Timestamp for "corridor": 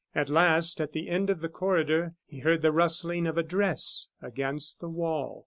1.47-2.15